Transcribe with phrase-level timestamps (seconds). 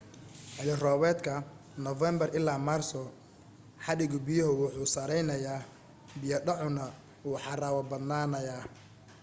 [0.53, 1.33] xillli roobaadka
[1.83, 3.01] noofeembar ilaa maarso
[3.85, 5.59] xaddiga biyuhu wuu sarraynayaa
[6.19, 6.83] biya dhacuna
[7.25, 8.63] wuu xaraabo badnaanayaa